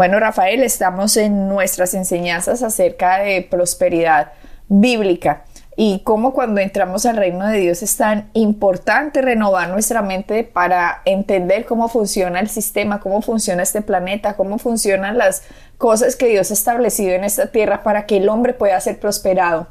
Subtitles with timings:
[0.00, 4.32] Bueno, Rafael, estamos en nuestras enseñanzas acerca de prosperidad
[4.66, 5.44] bíblica
[5.76, 11.02] y cómo cuando entramos al reino de Dios es tan importante renovar nuestra mente para
[11.04, 15.42] entender cómo funciona el sistema, cómo funciona este planeta, cómo funcionan las
[15.76, 19.66] cosas que Dios ha establecido en esta tierra para que el hombre pueda ser prosperado.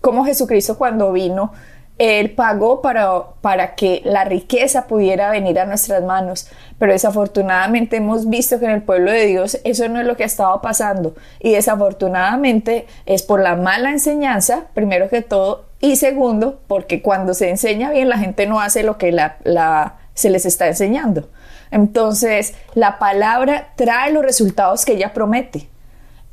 [0.00, 1.52] Como Jesucristo cuando vino
[1.98, 6.48] él pagó para, para que la riqueza pudiera venir a nuestras manos,
[6.78, 10.24] pero desafortunadamente hemos visto que en el pueblo de Dios eso no es lo que
[10.24, 16.60] ha estado pasando y desafortunadamente es por la mala enseñanza, primero que todo, y segundo,
[16.66, 20.66] porque cuando se enseña bien la gente no hace lo que la, se les está
[20.66, 21.28] enseñando.
[21.70, 25.68] Entonces, la palabra trae los resultados que ella promete.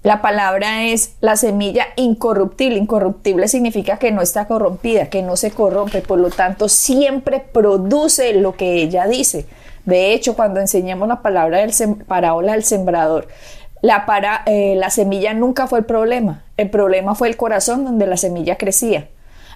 [0.04, 2.80] La palabra es la semilla incorruptible.
[2.80, 8.34] Incorruptible significa que no está corrompida, que no se corrompe, por lo tanto siempre produce
[8.34, 9.46] lo que ella dice.
[9.86, 11.72] De hecho, cuando enseñamos la palabra del
[12.08, 13.28] parábola del sembrador,
[13.84, 16.44] la, para, eh, la semilla nunca fue el problema.
[16.58, 19.08] El problema fue el corazón donde la semilla crecía.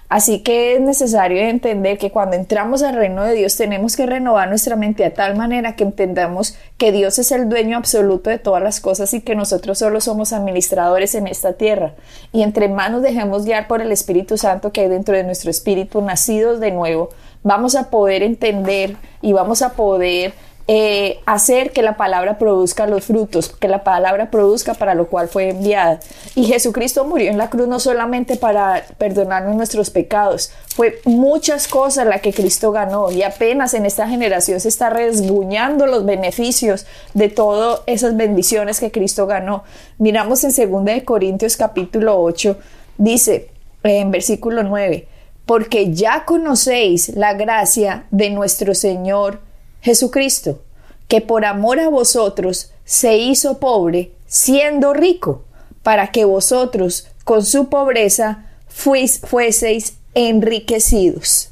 [0.08, 4.48] Así que es necesario entender que cuando entramos al reino de Dios tenemos que renovar
[4.48, 8.62] nuestra mente a tal manera que entendamos que Dios es el dueño absoluto de todas
[8.62, 11.94] las cosas y que nosotros solo somos administradores en esta tierra.
[12.32, 16.00] Y entre manos dejemos guiar por el Espíritu Santo que hay dentro de nuestro espíritu,
[16.02, 17.08] nacidos de nuevo,
[17.42, 20.34] vamos a poder entender y vamos a poder
[20.68, 25.28] eh, hacer que la palabra produzca los frutos, que la palabra produzca para lo cual
[25.28, 26.00] fue enviada.
[26.34, 32.08] Y Jesucristo murió en la cruz no solamente para perdonarnos nuestros pecados, fue muchas cosas
[32.08, 36.84] la que Cristo ganó y apenas en esta generación se está resguñando los beneficios
[37.14, 39.62] de todas esas bendiciones que Cristo ganó.
[39.98, 42.58] Miramos en 2 Corintios capítulo 8,
[42.98, 43.50] dice
[43.84, 45.06] en versículo 9,
[45.46, 49.45] porque ya conocéis la gracia de nuestro Señor
[49.86, 50.64] Jesucristo,
[51.06, 55.44] que por amor a vosotros se hizo pobre, siendo rico,
[55.84, 61.50] para que vosotros con su pobreza fueseis enriquecidos.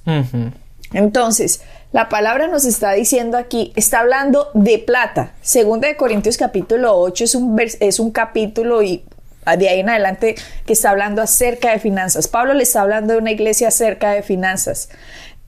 [0.92, 1.60] Entonces,
[1.92, 5.34] la palabra nos está diciendo aquí, está hablando de plata.
[5.40, 9.04] Segunda de Corintios capítulo 8 es un, es un capítulo y
[9.56, 10.34] de ahí en adelante
[10.66, 12.26] que está hablando acerca de finanzas.
[12.26, 14.88] Pablo le está hablando de una iglesia acerca de finanzas.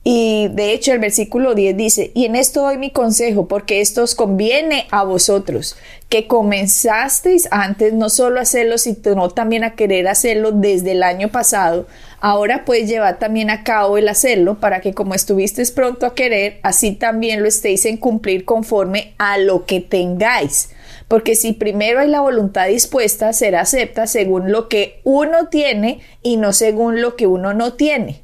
[0.09, 4.03] Y de hecho el versículo 10 dice, y en esto doy mi consejo, porque esto
[4.03, 5.75] os conviene a vosotros,
[6.07, 11.27] que comenzasteis antes no solo a hacerlo, sino también a querer hacerlo desde el año
[11.27, 11.87] pasado.
[12.21, 16.61] Ahora pues llevar también a cabo el hacerlo, para que como estuvisteis pronto a querer,
[16.63, 20.69] así también lo estéis en cumplir conforme a lo que tengáis.
[21.09, 26.37] Porque si primero hay la voluntad dispuesta, será acepta según lo que uno tiene y
[26.37, 28.23] no según lo que uno no tiene.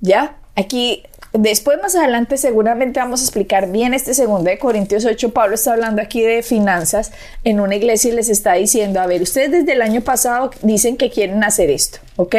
[0.00, 0.40] ¿Ya?
[0.56, 5.30] Aquí, después más adelante seguramente vamos a explicar bien este segundo de Corintios 8.
[5.32, 7.10] Pablo está hablando aquí de finanzas
[7.42, 10.96] en una iglesia y les está diciendo, a ver, ustedes desde el año pasado dicen
[10.96, 12.36] que quieren hacer esto, ¿ok?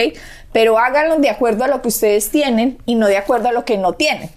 [0.53, 3.65] Pero háganlo de acuerdo a lo que ustedes tienen y no de acuerdo a lo
[3.65, 4.29] que no tienen.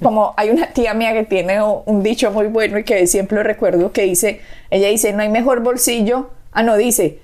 [0.00, 3.42] Como hay una tía mía que tiene un dicho muy bueno y que siempre lo
[3.42, 4.40] recuerdo que dice,
[4.70, 7.18] ella dice, no hay mejor bolsillo, ah, no, dice,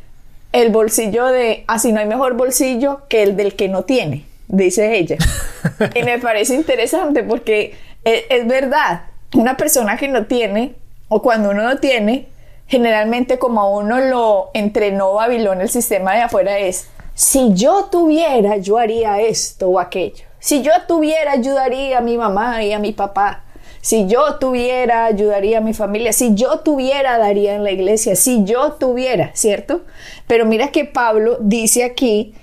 [0.53, 4.97] el bolsillo de, así no hay mejor bolsillo que el del que no tiene dice
[4.97, 5.17] ella.
[5.95, 7.75] y me parece interesante porque
[8.05, 9.03] es, es, verdad,
[9.35, 10.75] una persona que no tiene,
[11.09, 12.27] o cuando uno no tiene,
[12.67, 18.57] generalmente como a uno lo entrenó Babilón, el sistema de afuera es, si yo tuviera,
[18.59, 20.25] yo haría esto o aquello.
[20.39, 23.45] Si yo tuviera, ayudaría a mi mamá y a mi papá.
[23.83, 26.13] Si yo tuviera, ayudaría a mi familia.
[26.13, 28.17] Si yo tuviera, daría en la iglesia.
[28.17, 29.83] Si yo tuviera, ¿cierto?
[30.27, 32.35] Pero mira que Pablo dice aquí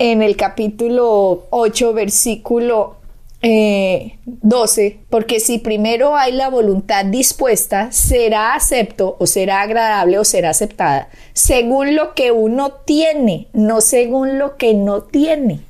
[0.00, 2.96] en el capítulo 8, versículo
[3.42, 10.24] 12, eh, porque si primero hay la voluntad dispuesta, será acepto o será agradable o
[10.24, 15.60] será aceptada, según lo que uno tiene, no según lo que no tiene.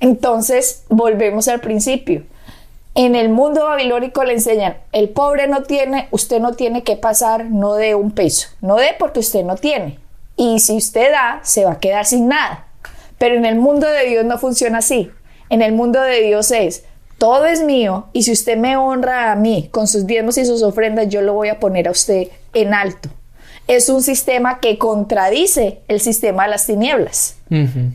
[0.00, 2.24] Entonces, volvemos al principio.
[2.96, 7.44] En el mundo babilónico le enseñan, el pobre no tiene, usted no tiene que pasar,
[7.44, 10.00] no de un peso, no dé porque usted no tiene.
[10.36, 12.65] Y si usted da, se va a quedar sin nada.
[13.18, 15.10] Pero en el mundo de Dios no funciona así.
[15.48, 16.84] En el mundo de Dios es,
[17.18, 20.62] todo es mío y si usted me honra a mí con sus diezmos y sus
[20.62, 23.08] ofrendas, yo lo voy a poner a usted en alto.
[23.68, 27.36] es un sistema que contradice el sistema de las tinieblas,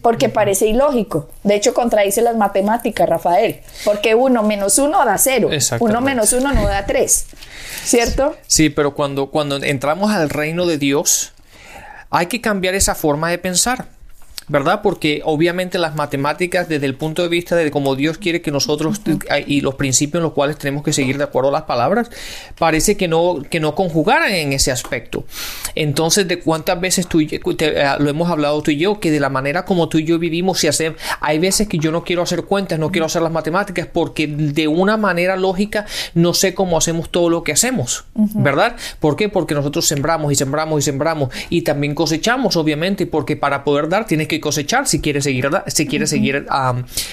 [0.01, 1.29] porque parece ilógico.
[1.43, 6.51] De hecho, contradice las matemáticas, Rafael, porque uno menos uno da cero, uno menos uno
[6.51, 7.27] no da tres,
[7.83, 8.35] ¿cierto?
[8.47, 11.31] Sí, pero cuando, cuando entramos al reino de Dios,
[12.09, 13.87] hay que cambiar esa forma de pensar.
[14.51, 14.81] ¿Verdad?
[14.83, 18.99] Porque obviamente las matemáticas desde el punto de vista de cómo Dios quiere que nosotros
[19.47, 22.11] y los principios en los cuales tenemos que seguir de acuerdo a las palabras,
[22.59, 25.23] parece que no, que no conjugaran en ese aspecto.
[25.73, 27.39] Entonces, de cuántas veces tú eh,
[27.99, 30.61] lo hemos hablado tú y yo, que de la manera como tú y yo vivimos
[30.65, 33.87] y hacemos, hay veces que yo no quiero hacer cuentas, no quiero hacer las matemáticas
[33.87, 38.75] porque de una manera lógica no sé cómo hacemos todo lo que hacemos, ¿verdad?
[38.99, 39.29] ¿Por qué?
[39.29, 44.05] Porque nosotros sembramos y sembramos y sembramos y también cosechamos, obviamente, porque para poder dar
[44.05, 46.45] tienes que cosechar si quiere seguir, si quiere seguir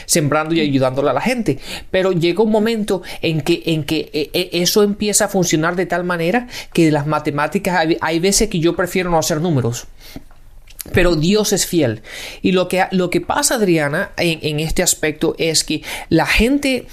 [0.07, 1.59] sembrando y ayudándole a la gente.
[1.91, 5.87] Pero llega un momento en que, en que e, e, eso empieza a funcionar de
[5.87, 9.87] tal manera que las matemáticas hay, veces que yo prefiero no hacer números.
[10.93, 12.03] Pero Dios es fiel.
[12.41, 16.87] Y lo que, lo que pasa, Adriana, en, en este aspecto es que la gente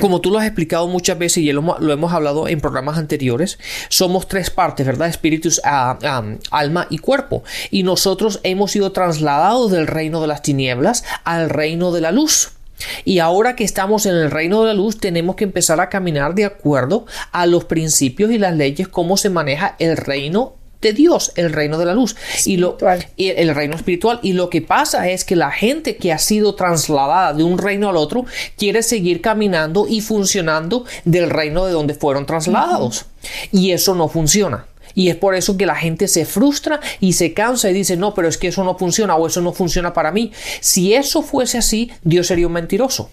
[0.00, 3.58] como tú lo has explicado muchas veces y lo, hemos hablado en programas anteriores,
[3.88, 5.08] somos tres partes, ¿verdad?
[5.08, 5.98] Espíritu, ah,
[6.50, 7.42] alma y cuerpo.
[7.70, 12.52] Y nosotros hemos sido trasladados del reino de las tinieblas al reino de la luz.
[13.04, 16.34] Y ahora que estamos en el reino de la luz, tenemos que empezar a caminar
[16.34, 21.32] de acuerdo a los principios y las leyes, cómo se maneja el reino de Dios,
[21.36, 22.76] el reino de la luz y, lo,
[23.16, 24.20] y el reino espiritual.
[24.22, 27.88] Y lo que pasa es que la gente que ha sido trasladada de un reino
[27.88, 28.24] al otro
[28.56, 33.06] quiere seguir caminando y funcionando del reino de donde fueron trasladados.
[33.52, 34.66] Y eso no funciona.
[34.94, 38.14] Y es por eso que la gente se frustra y se cansa y dice, no,
[38.14, 40.32] pero es que eso no funciona o eso no funciona para mí.
[40.60, 43.10] Si eso fuese así, Dios sería un mentiroso.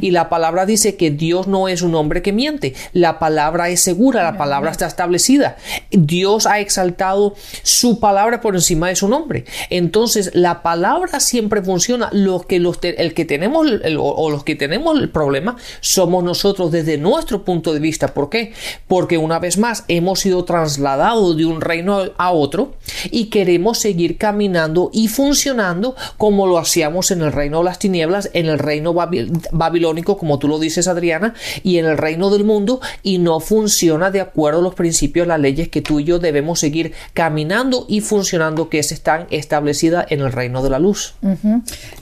[0.00, 2.74] Y la palabra dice que Dios no es un hombre que miente.
[2.92, 5.56] La palabra es segura, la palabra está establecida.
[5.90, 9.44] Dios ha exaltado su palabra por encima de su nombre.
[9.70, 12.08] Entonces, la palabra siempre funciona.
[12.12, 13.66] Los que los el que tenemos
[13.98, 18.08] o los que tenemos el problema somos nosotros desde nuestro punto de vista.
[18.14, 18.52] ¿Por qué?
[18.86, 22.74] Porque una vez más hemos sido trasladados de un reino a otro
[23.10, 28.30] y queremos seguir caminando y funcionando como lo hacíamos en el reino de las tinieblas,
[28.32, 32.80] en el reino babilónico, como tú lo dices Adriana, y en el reino del mundo
[33.02, 36.60] y no funciona de acuerdo a los principios, las leyes que tú y yo debemos
[36.60, 41.14] seguir caminando y funcionando que están establecidas en el reino de la luz.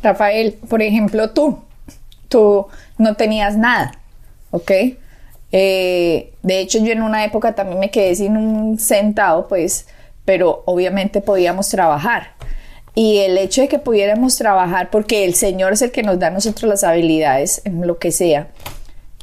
[0.02, 1.58] Rafael, por ejemplo, tú,
[2.28, 2.66] tú
[2.98, 3.98] no tenías nada,
[4.50, 4.70] ¿ok?
[5.52, 9.86] Eh, de hecho, yo en una época también me quedé sin un centavo, pues,
[10.24, 12.34] pero obviamente podíamos trabajar.
[12.94, 16.28] Y el hecho de que pudiéramos trabajar, porque el Señor es el que nos da
[16.28, 18.48] a nosotros las habilidades en lo que sea,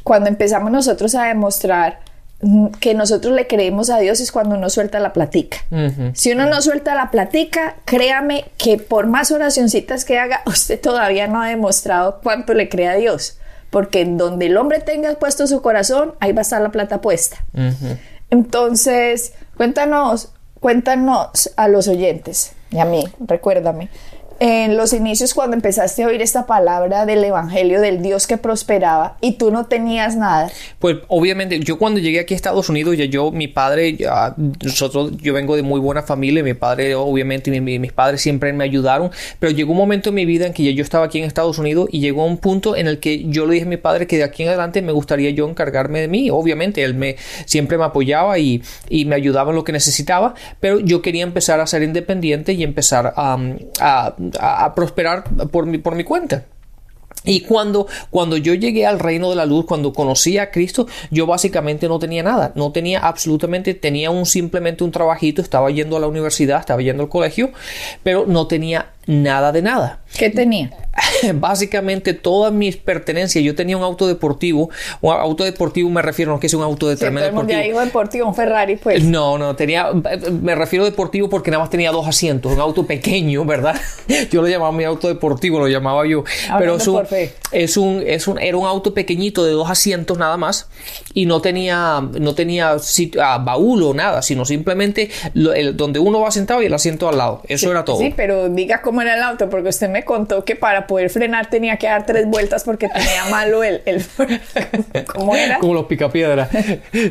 [0.03, 1.99] cuando empezamos nosotros a demostrar
[2.79, 5.57] que nosotros le creemos a Dios es cuando uno suelta la platica.
[6.13, 11.27] Si uno no suelta la platica, créame que por más oracioncitas que haga, usted todavía
[11.27, 13.37] no ha demostrado cuánto le cree a Dios
[13.73, 17.43] porque donde el hombre tenga puesto su corazón, ahí va a estar la plata puesta.
[18.29, 23.89] Entonces, cuéntanos, cuéntanos a los oyentes y a mí, recuérdame,
[24.39, 29.17] en los inicios cuando empezaste a oír esta palabra del evangelio del Dios que prosperaba
[29.21, 30.51] y tú no tenías nada?
[30.79, 35.17] Pues obviamente yo cuando llegué aquí a Estados Unidos ya yo mi padre ya, nosotros
[35.17, 39.51] yo vengo de muy buena familia, mi padre obviamente mis padres siempre me ayudaron, pero
[39.51, 41.87] llegó un momento en mi vida en que ya yo estaba aquí en Estados Unidos
[41.91, 44.23] y llegó un punto en el que yo le dije a mi padre que de
[44.23, 48.39] aquí en adelante me gustaría yo encargarme de mí, obviamente él me siempre me apoyaba
[48.39, 52.53] y, y me ayudaba en lo que necesitaba, pero yo quería empezar a ser independiente
[52.53, 54.13] y empezar a,
[54.75, 56.45] prosperar por mi, por mi cuenta.
[57.25, 61.25] Y cuando, cuando yo llegué al reino de la luz, cuando conocí a Cristo, yo
[61.25, 65.99] básicamente no tenía nada, no tenía absolutamente, tenía un simplemente un trabajito, estaba yendo a
[66.01, 67.51] la universidad, estaba yendo al colegio,
[68.03, 69.99] pero no tenía nada de nada.
[70.17, 70.69] ¿Qué tenía?
[71.35, 73.43] Básicamente todas mis pertenencias.
[73.43, 74.69] Yo tenía un auto deportivo.
[75.01, 77.79] Un auto deportivo me refiero, no que es un auto de tremendo deportivo.
[77.79, 79.03] deportivo, un Ferrari, pues.
[79.03, 79.87] No, no, tenía.
[80.31, 82.51] Me refiero deportivo porque nada más tenía dos asientos.
[82.51, 83.79] Un auto pequeño, ¿verdad?
[84.31, 86.23] Yo lo llamaba mi auto deportivo, lo llamaba yo.
[86.57, 87.05] Pero es un,
[87.51, 90.69] es un, es un, era un auto pequeñito de dos asientos nada más.
[91.13, 92.77] Y no tenía, no tenía
[93.21, 97.17] ah, baúl o nada, sino simplemente el, donde uno va sentado y el asiento al
[97.17, 97.41] lado.
[97.47, 97.99] Eso era todo.
[97.99, 101.49] Sí, pero diga cómo era el auto, porque usted me contó que para poder frenar
[101.49, 103.81] tenía que dar tres vueltas porque tenía malo el...
[103.85, 104.03] el
[105.07, 105.59] ¿Cómo era?
[105.59, 106.49] Como los picapiedras.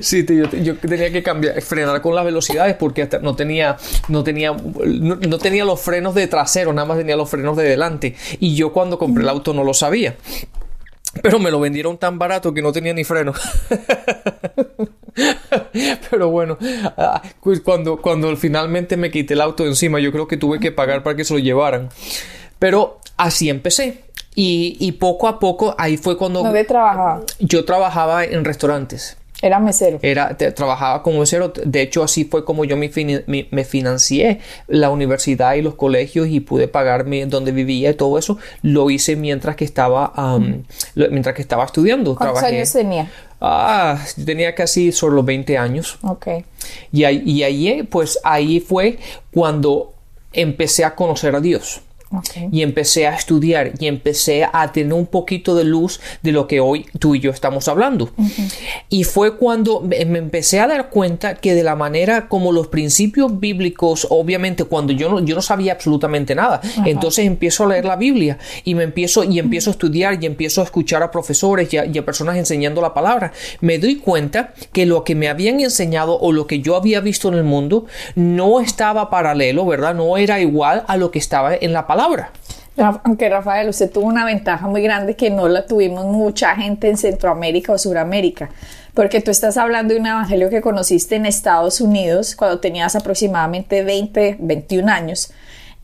[0.01, 3.77] Sí, yo, tenía que cambiar, frenar con las velocidades porque no tenía,
[4.09, 8.15] no tenía, no, tenía los frenos de trasero, nada más tenía los frenos de delante.
[8.39, 10.17] Y yo cuando compré el auto no lo sabía.
[11.23, 13.35] Pero me lo vendieron tan barato que no tenía ni freno.
[16.11, 16.59] Pero bueno,
[16.97, 20.59] ah, pues cuando, cuando finalmente me quité el auto de encima, yo creo que tuve
[20.61, 21.89] que pagar para que se lo llevaran.
[22.59, 24.05] Pero así empecé.
[24.35, 26.43] Y, y poco a poco, ahí fue cuando...
[26.43, 27.23] ¿Dónde trabajaba?
[27.39, 29.17] Yo trabajaba en restaurantes.
[29.43, 29.99] Era mesero.
[30.03, 31.53] Era, te- trabajaba como mesero.
[31.65, 34.39] De hecho, así fue como yo me, fini- me, me financié
[34.69, 38.39] la universidad y los colegios y pude pagarme donde vivía y todo eso.
[38.63, 40.13] Lo hice mientras que estaba,
[40.95, 42.15] lo- mientras que estaba estudiando.
[42.15, 43.11] ¿Cuántos Trabajé- años tenía?
[43.45, 45.99] Ah, tenía casi sobre los 20 años.
[46.03, 46.29] Ok.
[46.93, 49.01] Y y ahí, pues ahí fue
[49.33, 49.95] cuando
[50.33, 51.81] empecé a conocer a Dios.
[52.51, 56.61] Y empecé a estudiar y empecé a tener un poquito de luz de lo que
[56.61, 58.11] hoy tú y yo estamos hablando.
[58.89, 62.69] Y fue cuando me me empecé a dar cuenta que de la manera como los
[62.69, 67.85] principios bíblicos, obviamente cuando yo no, yo no sabía absolutamente nada, entonces empiezo a leer
[67.85, 71.73] la Biblia y me empiezo y empiezo a estudiar y empiezo a escuchar a profesores
[71.73, 73.33] y a, y a personas enseñando la palabra.
[73.61, 77.29] Me doy cuenta que lo que me habían enseñado o lo que yo había visto
[77.29, 79.95] en el mundo no estaba paralelo, ¿verdad?
[79.95, 82.02] No era igual a lo que estaba en la palabra.
[82.77, 86.97] Aunque Rafael, usted tuvo una ventaja muy grande que no la tuvimos mucha gente en
[86.97, 88.49] Centroamérica o Suramérica,
[88.95, 93.85] porque tú estás hablando de un evangelio que conociste en Estados Unidos cuando tenías aproximadamente
[93.85, 95.33] 20, 21 años.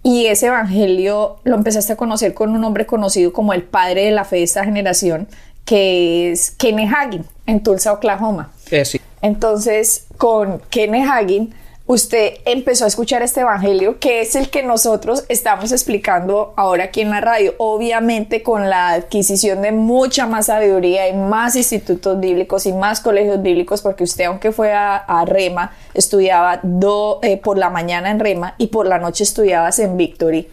[0.02, 4.10] Y ese evangelio lo empezaste a conocer con un hombre conocido como el padre de
[4.10, 5.28] la fe de esta generación,
[5.66, 8.50] que es Kenneth Hagin, en Tulsa, Oklahoma.
[8.70, 9.00] Eh, sí.
[9.20, 11.52] Entonces, con Kenneth Hagin,
[11.88, 17.00] usted empezó a escuchar este evangelio, que es el que nosotros estamos explicando ahora aquí
[17.00, 17.54] en la radio.
[17.56, 23.40] Obviamente, con la adquisición de mucha más sabiduría y más institutos bíblicos y más colegios
[23.40, 28.54] bíblicos, porque usted, aunque fue a, Rema, estudiaba do- eh, por la mañana en Rema
[28.58, 30.46] y por la noche estudiabas en Victory.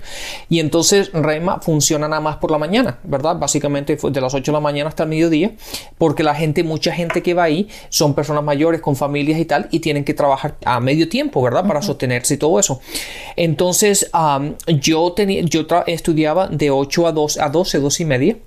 [0.49, 3.35] Y entonces Rema funciona nada más por la mañana, ¿verdad?
[3.35, 5.51] Básicamente de las 8 de la mañana hasta el mediodía,
[5.97, 9.67] porque la gente, mucha gente que va ahí son personas mayores con familias y tal,
[9.69, 11.65] y tienen que trabajar a medio tiempo, ¿verdad?
[11.65, 12.79] Para sostenerse y todo eso.
[13.35, 18.37] Entonces, am, yo tenía, yo estudiaba de 8 a 2 a 12, 2 y media.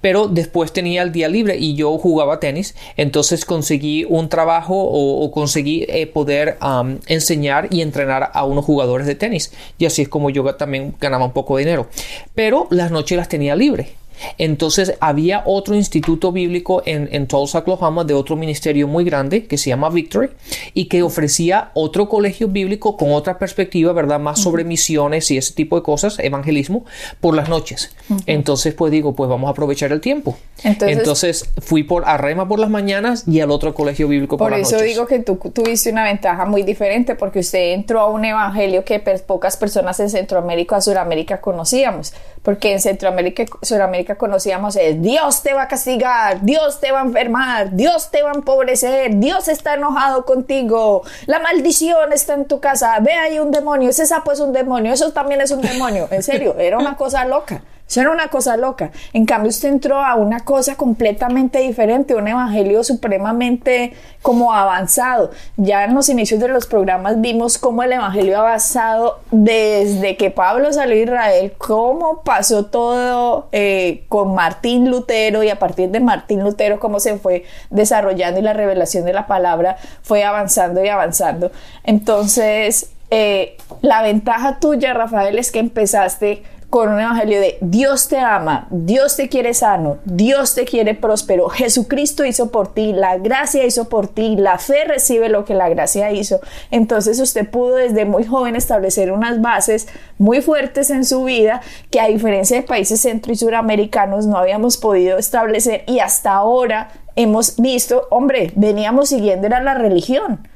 [0.00, 5.24] Pero después tenía el día libre y yo jugaba tenis, entonces conseguí un trabajo o,
[5.24, 9.52] o conseguí eh, poder am, enseñar y entrenar a unos jugadores de tenis.
[9.78, 11.88] Y así es como yo también ganaba un poco de dinero.
[12.34, 13.94] Pero las noches las tenía libre.
[14.38, 19.58] Entonces había otro instituto bíblico en, en Tulsa, Oklahoma, de otro ministerio muy grande que
[19.58, 20.30] se llama Victory
[20.74, 24.20] y que ofrecía otro colegio bíblico con otra perspectiva, ¿verdad?
[24.20, 26.84] Más sobre misiones y ese tipo de cosas, evangelismo,
[27.20, 27.94] por las noches.
[28.26, 30.36] Entonces, pues digo, pues vamos a aprovechar el tiempo.
[30.64, 34.48] Entonces- Entonces, fui por a Rema por las mañanas y al otro colegio bíblico por,
[34.50, 34.88] Por las eso noches.
[34.88, 39.00] digo que tú tuviste una ventaja muy diferente porque usted entró a un evangelio que
[39.26, 42.12] pocas personas en Centroamérica o Suramérica conocíamos.
[42.42, 43.46] Porque en Centroamérica y
[44.14, 48.30] Conocíamos es Dios te va a castigar, Dios te va a enfermar, Dios te va
[48.30, 53.50] a empobrecer, Dios está enojado contigo, la maldición está en tu casa, ve ahí un
[53.50, 56.08] demonio, ese sapo es un demonio, eso también es un demonio.
[56.10, 57.62] En serio, era una cosa loca.
[57.88, 58.90] Eso era una cosa loca.
[59.12, 65.30] En cambio, usted entró a una cosa completamente diferente, un evangelio supremamente como avanzado.
[65.56, 70.72] Ya en los inicios de los programas vimos cómo el evangelio avanzado desde que Pablo
[70.72, 76.42] salió de Israel, cómo pasó todo eh, con Martín Lutero y a partir de Martín
[76.42, 81.52] Lutero, cómo se fue desarrollando y la revelación de la palabra fue avanzando y avanzando.
[81.84, 86.42] Entonces, eh, la ventaja tuya, Rafael, es que empezaste
[86.76, 91.48] con un evangelio de Dios te ama, Dios te quiere sano, Dios te quiere próspero,
[91.48, 95.70] Jesucristo hizo por ti, la gracia hizo por ti, la fe recibe lo que la
[95.70, 96.38] gracia hizo.
[96.70, 101.98] Entonces usted pudo desde muy joven establecer unas bases muy fuertes en su vida que
[101.98, 107.56] a diferencia de países centro y suramericanos no habíamos podido establecer y hasta ahora hemos
[107.56, 110.46] visto, hombre, veníamos siguiendo era la religión,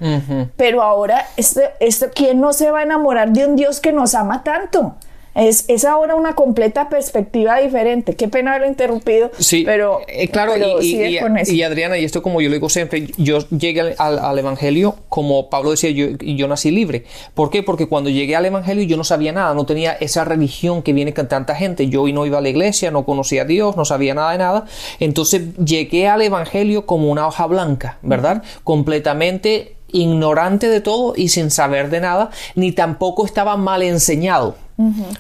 [0.59, 4.15] pero ahora este, este, ¿quién no se va a enamorar de un Dios que nos
[4.15, 4.97] ama tanto?
[5.35, 8.15] Es, es ahora una completa perspectiva diferente.
[8.17, 9.31] Qué pena haberlo interrumpido.
[9.39, 11.53] Sí, pero eh, claro, pero y, con eso.
[11.53, 15.71] y Adriana, y esto como yo lo digo siempre, yo llegué al Evangelio, como Pablo
[15.71, 17.05] decía, yo, yo nací libre.
[17.35, 17.63] ¿Por qué?
[17.63, 21.15] Porque cuando llegué al Evangelio yo no sabía nada, no tenía esa religión que viene
[21.15, 21.89] con tanta gente.
[21.89, 24.65] Yo no iba a la iglesia, no conocía a Dios, no sabía nada de nada.
[24.99, 28.43] Entonces llegué al Evangelio como una hoja blanca, ¿verdad?
[28.65, 34.57] Completamente ignorante de todo y sin saber de nada, ni tampoco estaba mal enseñado.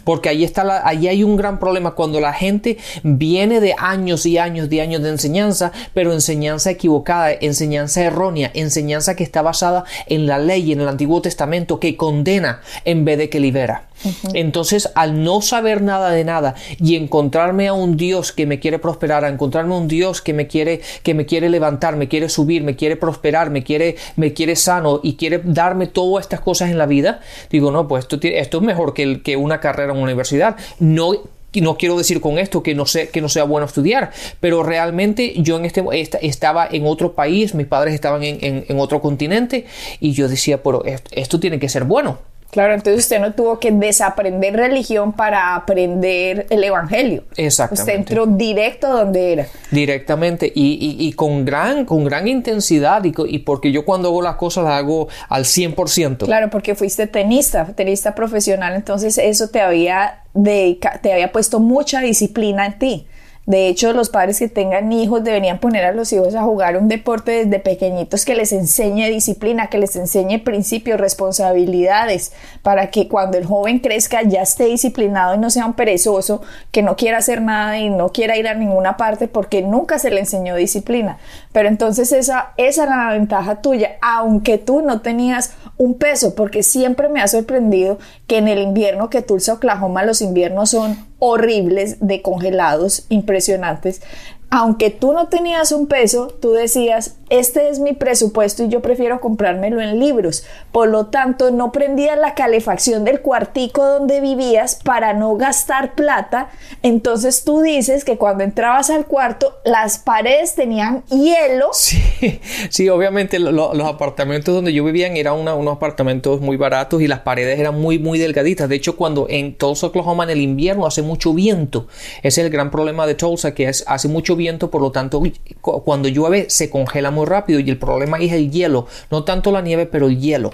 [0.04, 4.26] Porque ahí está la, ahí hay un gran problema cuando la gente viene de años
[4.26, 9.84] y años de años de enseñanza, pero enseñanza equivocada, enseñanza errónea, enseñanza que está basada
[10.06, 13.90] en la ley, en el Antiguo Testamento, que condena en vez de que libera.
[14.32, 18.78] Entonces, al no saber nada de nada y encontrarme a un Dios que me quiere
[18.78, 22.28] prosperar, a encontrarme a un Dios que me quiere, que me quiere levantar, me quiere
[22.28, 26.70] subir, me quiere prosperar, me quiere, me quiere sano y quiere darme todas estas cosas
[26.70, 29.98] en la vida, digo, no, pues esto, esto es mejor que, que una carrera en
[29.98, 30.56] una universidad.
[30.78, 31.12] No
[31.60, 35.34] no quiero decir con esto que no, sé, que no sea bueno estudiar, pero realmente
[35.42, 35.82] yo en este
[36.22, 39.66] estaba en otro país, mis padres estaban en, en otro continente
[39.98, 42.18] y yo decía, pero esto tiene que ser bueno.
[42.50, 47.24] Claro, entonces usted no tuvo que desaprender religión para aprender el evangelio.
[47.36, 47.82] Exactamente.
[47.82, 49.46] Usted entró directo donde era.
[49.70, 54.64] Directamente y, con, gran, con gran intensidad y, y, porque yo cuando hago las cosas
[54.64, 56.24] las hago al 100%.
[56.24, 62.66] Claro, porque fuiste tenista, tenista profesional, entonces eso te había, te había puesto mucha disciplina
[62.66, 63.06] en ti.
[63.50, 66.86] De hecho, los padres que tengan hijos deberían poner a los hijos a jugar un
[66.86, 72.30] deporte desde pequeñitos que les enseñe disciplina, que les enseñe principios, responsabilidades,
[72.62, 76.82] para que cuando el joven crezca ya esté disciplinado y no sea un perezoso, que
[76.82, 80.20] no quiera hacer nada y no quiera ir a ninguna parte porque nunca se le
[80.20, 81.18] enseñó disciplina.
[81.50, 86.62] Pero entonces esa, esa era la ventaja tuya, aunque tú no tenías un peso, porque
[86.62, 91.98] siempre me ha sorprendido que en el invierno que Tulsa, Oklahoma, los inviernos son horribles
[92.00, 94.02] de congelados impresionantes
[94.50, 99.20] aunque tú no tenías un peso, tú decías, este es mi presupuesto y yo prefiero
[99.20, 100.44] comprármelo en libros.
[100.72, 106.50] Por lo tanto, no prendías la calefacción del cuartico donde vivías para no gastar plata.
[106.82, 111.70] Entonces tú dices que cuando entrabas al cuarto, las paredes tenían hielo.
[111.80, 117.20] Sí, sí obviamente los apartamentos donde yo vivía eran unos apartamentos muy baratos y las
[117.20, 118.68] paredes eran muy, muy delgaditas.
[118.68, 121.86] De hecho, cuando en Tulsa, Oklahoma, en el invierno hace mucho viento.
[122.18, 124.39] Ese es el gran problema de Tulsa, que hace mucho viento,
[124.70, 125.22] por lo tanto,
[125.60, 129.60] cuando llueve se congela muy rápido y el problema es el hielo, no tanto la
[129.60, 130.52] nieve, pero el hielo.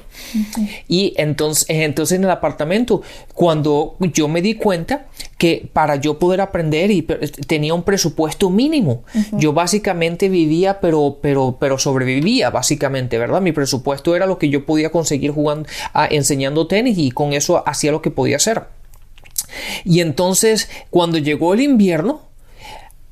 [0.88, 3.02] Y entonces, entonces en el apartamento,
[3.34, 5.06] cuando yo me di cuenta
[5.38, 11.56] que para yo poder aprender y tenía un presupuesto mínimo, yo básicamente vivía, pero, pero,
[11.60, 13.40] pero sobrevivía, básicamente, ¿verdad?
[13.40, 17.62] Mi presupuesto era lo que yo podía conseguir jugando, ah, enseñando tenis y con eso
[17.66, 18.64] hacía lo que podía hacer.
[19.84, 22.25] Y entonces, cuando llegó el invierno,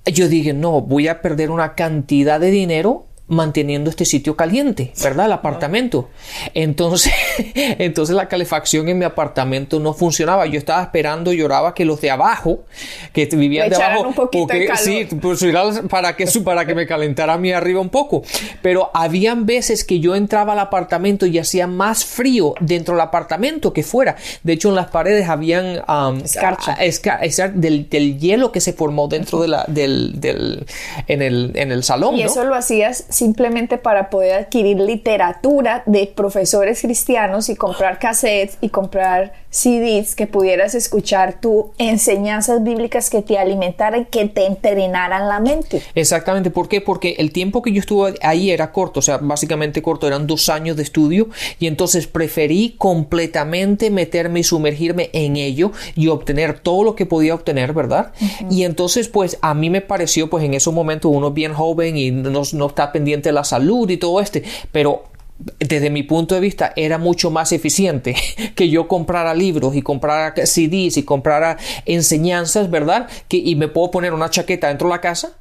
[0.07, 5.27] yo dije, no, voy a perder una cantidad de dinero manteniendo este sitio caliente, ¿verdad?
[5.27, 6.11] El apartamento.
[6.53, 7.13] Entonces,
[7.55, 10.47] entonces la calefacción en mi apartamento no funcionaba.
[10.47, 12.65] Yo estaba esperando, lloraba que los de abajo,
[13.13, 15.43] que vivían de abajo, porque, sí, pues,
[15.89, 18.23] para que para que me calentara a mí arriba un poco.
[18.61, 23.73] Pero habían veces que yo entraba al apartamento y hacía más frío dentro del apartamento
[23.73, 24.17] que fuera.
[24.43, 29.41] De hecho, en las paredes habían um, escarcha, del, del, hielo que se formó dentro
[29.41, 30.67] de la, del, del
[31.09, 32.17] en el, en el salón.
[32.17, 38.59] Y eso lo hacías simplemente para poder adquirir literatura de profesores cristianos y comprar cassettes
[38.61, 45.29] y comprar CDs que pudieras escuchar tú enseñanzas bíblicas que te alimentaran, que te entrenaran
[45.29, 45.81] la mente.
[45.95, 46.81] Exactamente, ¿por qué?
[46.81, 50.49] Porque el tiempo que yo estuve ahí era corto, o sea, básicamente corto, eran dos
[50.49, 51.29] años de estudio
[51.61, 57.37] y entonces preferí completamente meterme y sumergirme en ello y obtener todo lo que podía
[57.37, 58.13] obtener, ¿verdad?
[58.51, 62.11] Y entonces, pues a mí me pareció, pues en esos momentos uno bien joven y
[62.11, 65.14] no, no está pendiente de la salud y todo este, pero
[65.59, 68.15] desde mi punto de vista era mucho más eficiente
[68.55, 73.09] que yo comprara libros y comprara CDs y comprara enseñanzas, ¿verdad?
[73.29, 75.39] Que, y me puedo poner una chaqueta dentro de la casa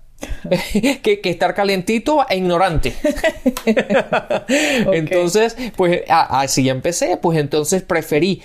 [1.03, 2.93] que, que, estar calentito e ignorante.
[4.93, 8.41] Entonces, pues así empecé, pues entonces preferí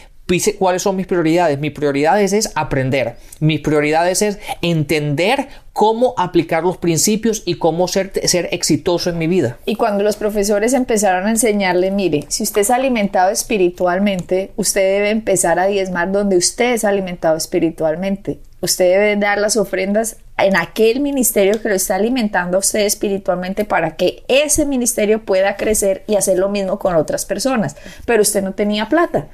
[0.59, 1.59] cuáles son mis prioridades.
[1.59, 3.17] Mis prioridades es aprender.
[3.41, 9.27] Mis prioridades es entender cómo aplicar los principios y cómo ser, ser exitoso en mi
[9.27, 9.59] vida.
[9.65, 15.11] Y cuando los profesores empezaron a enseñarle, mire, si usted es alimentado espiritualmente, usted debe
[15.11, 18.39] empezar a diezmar donde usted es alimentado espiritualmente.
[18.61, 23.65] Usted debe dar las ofrendas en aquel ministerio que lo está alimentando a usted espiritualmente
[23.65, 27.77] para que ese ministerio pueda crecer y hacer lo mismo con otras personas.
[28.05, 29.29] Pero usted no tenía plata.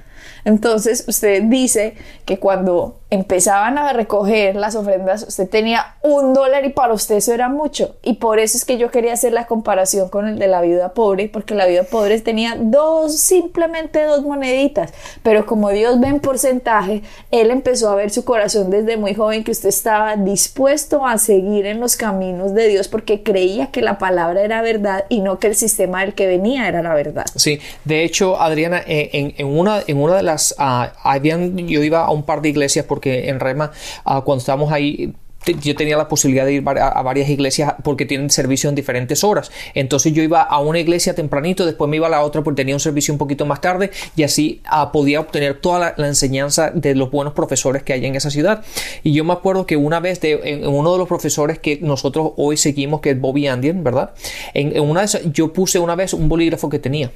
[0.45, 6.71] Entonces usted dice que cuando empezaban a recoger las ofrendas, usted tenía un dólar y
[6.71, 7.95] para usted eso era mucho.
[8.03, 10.93] Y por eso es que yo quería hacer la comparación con el de la vida
[10.95, 14.93] pobre, porque la vida pobre tenía dos, simplemente dos moneditas.
[15.23, 19.45] Pero como Dios ve en porcentaje, Él empezó a ver su corazón desde muy joven
[19.45, 23.99] que usted estaba dispuesto a seguir en los caminos de Dios porque creía que la
[23.99, 27.27] palabra era verdad y no que el sistema del que venía era la verdad.
[27.37, 32.05] Sí, de hecho, Adriana, en, en una, en una de las, ah, habían, yo iba
[32.05, 33.73] a un par de iglesias porque en Rema,
[34.05, 35.15] ah, cuando estábamos ahí,
[35.53, 39.51] yo tenía la posibilidad de ir a, varias iglesias porque tienen servicio en diferentes horas.
[39.75, 42.75] Entonces yo iba a una iglesia tempranito, después me iba a la otra porque tenía
[42.75, 46.95] un servicio un poquito más tarde y así ah, podía obtener toda la, enseñanza de
[46.95, 48.65] los buenos profesores que hay en esa ciudad.
[49.03, 52.33] Y yo me acuerdo que una vez de en, uno de los profesores que nosotros
[52.37, 54.13] hoy seguimos, que es Bobby Andien, ¿verdad?
[54.55, 57.11] En, una de esas, yo puse una vez un bolígrafo que tenía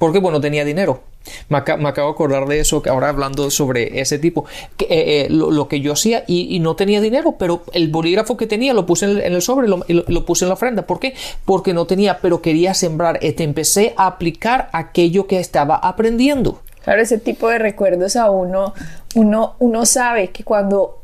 [0.00, 1.02] porque bueno, tenía dinero.
[1.50, 4.46] Me, acabo de acordar de eso, que ahora hablando sobre ese tipo,
[4.78, 8.46] que, eh, eh, lo, que yo hacía y, no tenía dinero, pero el bolígrafo que
[8.46, 10.86] tenía lo puse en el, sobre, lo, lo, puse en la ofrenda.
[10.86, 11.14] ¿Por qué?
[11.44, 13.18] Porque no tenía, pero quería sembrar.
[13.20, 16.62] Este, empecé a aplicar aquello que estaba aprendiendo.
[16.82, 18.72] Claro, ese tipo de recuerdos a uno,
[19.14, 21.02] uno, uno sabe que cuando,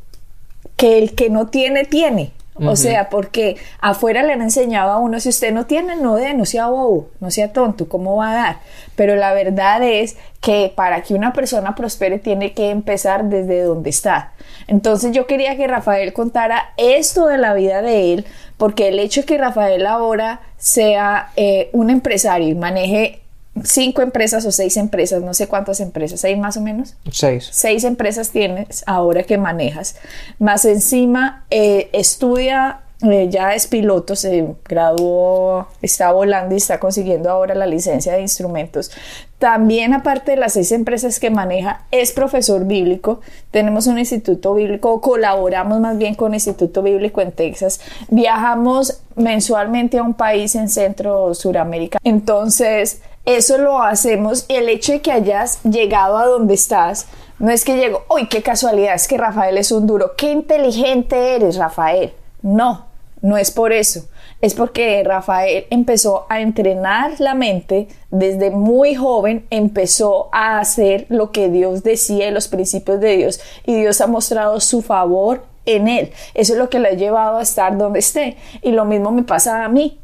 [0.76, 2.32] que el que no tiene, tiene.
[2.58, 6.32] O sea, porque afuera le han enseñado a uno, si usted no tiene, no dé,
[6.34, 8.56] no sea bobo, no sea tonto, ¿cómo va a dar?
[8.94, 13.90] Pero la verdad es que para que una persona prospere tiene que empezar desde donde
[13.90, 14.32] está.
[14.68, 19.20] Entonces yo quería que Rafael contara esto de la vida de él, porque el hecho
[19.20, 23.20] de que Rafael ahora sea eh, un empresario y maneje
[23.64, 26.94] cinco empresas o seis empresas, no sé cuántas empresas, seis más o menos.
[27.10, 27.48] Seis.
[27.52, 29.96] Seis empresas tienes ahora que manejas.
[30.38, 37.30] Más encima, eh, estudia, eh, ya es piloto, se graduó, está volando y está consiguiendo
[37.30, 38.90] ahora la licencia de instrumentos.
[39.38, 43.20] También, aparte de las seis empresas que maneja, es profesor bíblico.
[43.50, 47.80] Tenemos un instituto bíblico, colaboramos más bien con Instituto Bíblico en Texas.
[48.08, 51.98] Viajamos mensualmente a un país en Centro Suramérica.
[52.02, 57.06] Entonces, eso lo hacemos y el hecho de que hayas llegado a donde estás,
[57.38, 61.34] no es que llego, uy, qué casualidad, es que Rafael es un duro, qué inteligente
[61.34, 62.12] eres, Rafael.
[62.40, 62.86] No,
[63.20, 64.06] no es por eso.
[64.40, 71.32] Es porque Rafael empezó a entrenar la mente desde muy joven, empezó a hacer lo
[71.32, 76.12] que Dios decía, los principios de Dios, y Dios ha mostrado su favor en él.
[76.34, 78.36] Eso es lo que le ha llevado a estar donde esté.
[78.62, 79.98] Y lo mismo me pasa a mí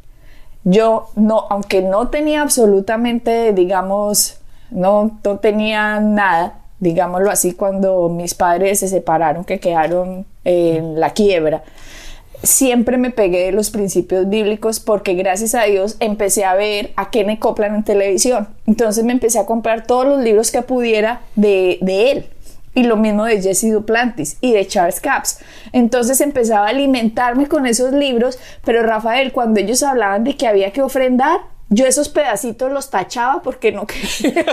[0.64, 4.38] yo no, aunque no tenía absolutamente, digamos,
[4.70, 11.10] no, no tenía nada, digámoslo así, cuando mis padres se separaron, que quedaron en la
[11.10, 11.62] quiebra,
[12.42, 17.10] siempre me pegué de los principios bíblicos porque gracias a Dios empecé a ver a
[17.10, 18.48] Kenneth Copeland en televisión.
[18.66, 22.26] Entonces me empecé a comprar todos los libros que pudiera de, de él
[22.74, 25.40] y lo mismo de Jesse Duplantis y de Charles Capps.
[25.72, 30.72] Entonces empezaba a alimentarme con esos libros, pero Rafael, cuando ellos hablaban de que había
[30.72, 33.86] que ofrendar, yo esos pedacitos los tachaba porque no
[34.22, 34.44] quería.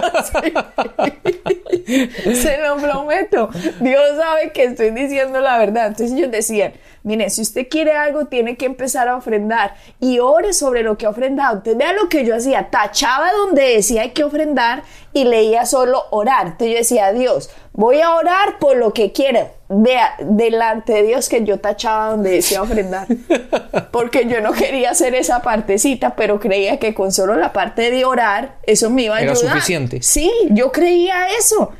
[2.34, 3.50] Se lo prometo.
[3.82, 5.88] Dios sabe que estoy diciendo la verdad.
[5.88, 6.72] Entonces ellos decían,
[7.04, 11.06] miren, si usted quiere algo, tiene que empezar a ofrendar y ore sobre lo que
[11.06, 11.58] ha ofrendado.
[11.58, 12.70] Entonces vea lo que yo hacía.
[12.70, 14.84] Tachaba donde decía hay que ofrendar
[15.14, 16.48] y leía solo orar.
[16.48, 19.52] Entonces yo decía, Dios, voy a orar por lo que quiera.
[19.70, 23.08] Vea, delante de Dios que yo tachaba donde decía ofrendar.
[23.92, 28.04] Porque yo no quería hacer esa partecita, pero creía que con solo la parte de
[28.04, 29.38] orar, eso me iba a ayudar.
[29.38, 30.02] Era suficiente.
[30.02, 31.72] Sí, yo creía eso.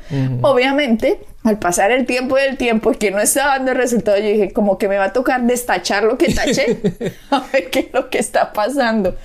[0.42, 4.52] Obviamente, al pasar el tiempo y el tiempo que no estaba dando resultado, yo dije,
[4.52, 6.78] como que me va a tocar destachar lo que taché.
[7.30, 9.16] a ver qué es lo que está pasando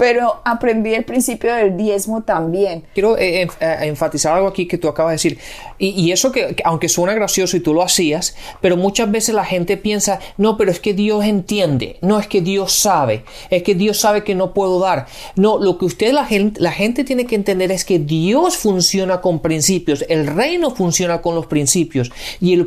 [0.00, 2.84] pero aprendí el principio del diezmo también.
[2.94, 5.38] Quiero eh, eh, enfatizar algo aquí que tú acabas de decir.
[5.78, 9.76] Y, eso que, aunque suena gracioso y tú lo hacías, pero muchas veces la gente
[9.76, 13.98] piensa, no, pero es que Dios entiende, no es que Dios sabe, es que Dios
[13.98, 15.06] sabe que no puedo dar.
[15.36, 19.20] No, lo que usted, la gente, la gente tiene que entender es que Dios funciona
[19.20, 22.10] con principios, el reino funciona con los principios.
[22.40, 22.66] Y el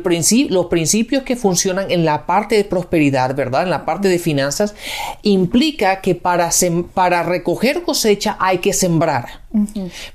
[0.50, 3.64] los principios que funcionan en la parte de prosperidad, ¿verdad?
[3.64, 4.74] En la parte de finanzas,
[5.22, 6.50] implica que para,
[6.94, 9.42] para recoger cosecha hay que sembrar.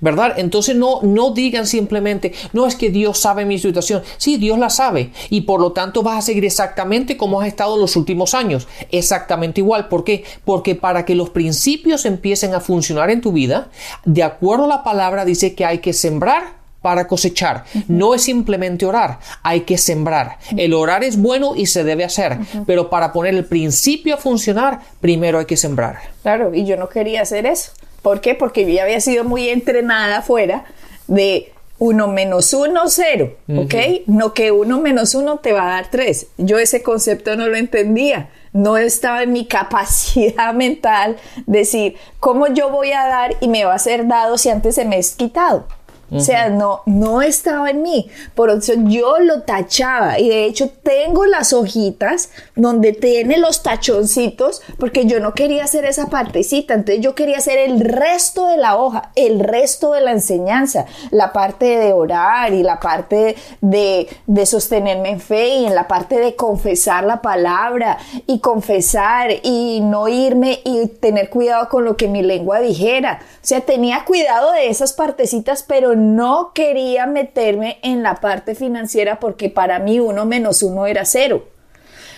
[0.01, 0.33] ¿Verdad?
[0.37, 4.01] Entonces no, no digan simplemente, no es que Dios sabe mi situación.
[4.17, 5.11] Sí, Dios la sabe.
[5.29, 8.67] Y por lo tanto vas a seguir exactamente como has estado los últimos años.
[8.91, 9.87] Exactamente igual.
[9.87, 10.23] ¿Por qué?
[10.43, 13.69] Porque para que los principios empiecen a funcionar en tu vida,
[14.03, 17.65] de acuerdo a la palabra dice que hay que sembrar para cosechar.
[17.87, 20.37] No es simplemente orar, hay que sembrar.
[20.55, 24.79] El orar es bueno y se debe hacer, pero para poner el principio a funcionar,
[25.01, 25.99] primero hay que sembrar.
[26.21, 27.71] Claro, y yo no quería hacer eso.
[28.01, 28.35] ¿Por qué?
[28.35, 30.65] Porque yo ya había sido muy entrenada fuera
[31.07, 33.73] de uno menos uno, cero, ¿ok?
[34.05, 36.27] No que uno menos uno te va a dar tres.
[36.37, 38.29] Yo ese concepto no lo entendía.
[38.51, 43.73] No estaba en mi capacidad mental decir, ¿cómo yo voy a dar y me va
[43.73, 45.67] a ser dado si antes se me es quitado?
[46.11, 48.09] O sea, no, no estaba en mí.
[48.35, 50.19] Por eso yo lo tachaba.
[50.19, 55.85] Y de hecho tengo las hojitas donde tiene los tachoncitos porque yo no quería hacer
[55.85, 56.73] esa partecita.
[56.73, 61.31] Entonces yo quería hacer el resto de la hoja, el resto de la enseñanza, la
[61.33, 66.19] parte de orar y la parte de, de sostenerme en fe y en la parte
[66.19, 72.07] de confesar la palabra y confesar y no irme y tener cuidado con lo que
[72.07, 73.19] mi lengua dijera.
[73.21, 79.19] O sea, tenía cuidado de esas partecitas, pero no quería meterme en la parte financiera
[79.19, 81.45] porque para mí uno menos uno era cero.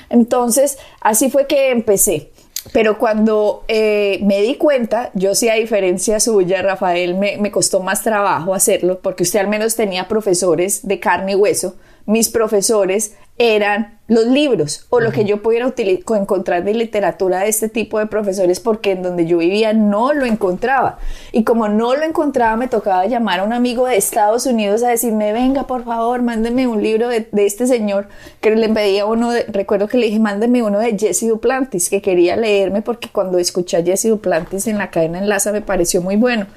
[0.09, 2.31] Entonces, así fue que empecé.
[2.73, 7.79] Pero cuando eh, me di cuenta, yo sí a diferencia suya, Rafael, me, me costó
[7.79, 11.75] más trabajo hacerlo porque usted al menos tenía profesores de carne y hueso.
[12.05, 17.69] Mis profesores eran los libros o lo que yo pudiera encontrar de literatura de este
[17.69, 20.99] tipo de profesores porque en donde yo vivía no lo encontraba.
[21.31, 24.89] Y como no lo encontraba, me tocaba llamar a un amigo de Estados Unidos a
[24.89, 28.09] decirme, venga, por favor, mándeme un libro de, este señor
[28.41, 32.01] que le pedía uno, de, recuerdo que le dije, mándeme uno de Jesse Duplantis, que
[32.01, 36.17] quería leerme porque cuando escuché a Jesse Duplantis en la cadena Enlaza me pareció muy
[36.17, 36.47] bueno.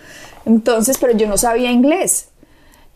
[0.45, 2.31] Entonces, pero yo no sabía inglés.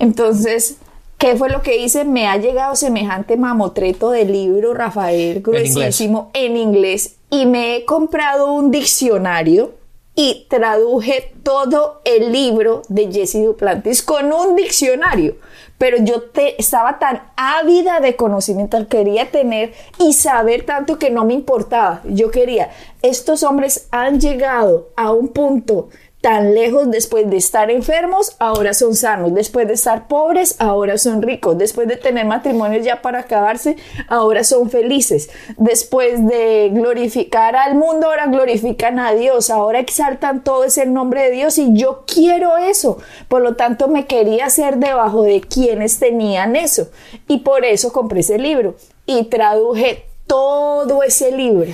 [0.00, 0.78] Entonces,
[1.18, 2.04] ¿Qué fue lo que hice?
[2.04, 7.16] Me ha llegado semejante mamotreto de libro, Rafael, gruesísimo, en inglés.
[7.30, 9.74] y me he comprado un diccionario
[10.14, 15.36] y traduje todo el libro de Jesse Duplantis con un diccionario.
[15.76, 21.24] Pero yo te, estaba tan ávida de conocimiento, quería tener y saber tanto que no
[21.24, 22.00] me importaba.
[22.04, 22.70] Yo quería,
[23.02, 25.88] estos hombres han llegado a un punto
[26.20, 31.22] tan lejos después de estar enfermos, ahora son sanos, después de estar pobres, ahora son
[31.22, 33.76] ricos, después de tener matrimonios ya para acabarse,
[34.08, 40.64] ahora son felices, después de glorificar al mundo, ahora glorifican a Dios, ahora exaltan todo
[40.64, 45.22] ese nombre de Dios y yo quiero eso, por lo tanto me quería hacer debajo
[45.22, 46.88] de quienes tenían eso.
[47.28, 48.74] Y por eso compré ese libro
[49.06, 51.72] y traduje todo ese libro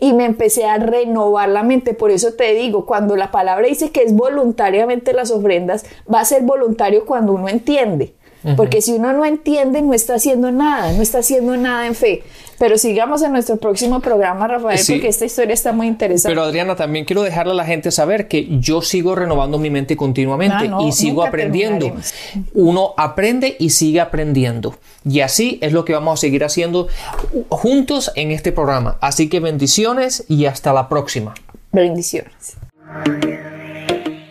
[0.00, 1.94] y me empecé a renovar la mente.
[1.94, 6.24] Por eso te digo, cuando la palabra dice que es voluntariamente las ofrendas, va a
[6.24, 8.14] ser voluntario cuando uno entiende.
[8.56, 12.22] Porque si uno no entiende, no está haciendo nada, no está haciendo nada en fe.
[12.58, 16.34] Pero sigamos en nuestro próximo programa, Rafael, porque esta historia está muy interesante.
[16.34, 19.96] Pero Adriana, también quiero dejarle a la gente saber que yo sigo renovando mi mente
[19.96, 21.96] continuamente ah, y sigo aprendiendo.
[22.52, 24.76] Uno aprende y sigue aprendiendo.
[25.08, 26.88] Y así es lo que vamos a seguir haciendo
[27.48, 28.98] juntos en este programa.
[29.00, 31.34] Así que bendiciones y hasta la próxima.
[31.72, 32.56] Bendiciones.